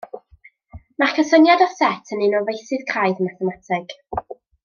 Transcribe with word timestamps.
Mae'r 1.03 1.11
cysyniad 1.17 1.61
o 1.65 1.67
set 1.75 2.13
yn 2.17 2.25
un 2.29 2.35
o 2.41 2.41
feysydd 2.49 2.85
craidd 2.93 3.23
mathemateg. 3.27 3.95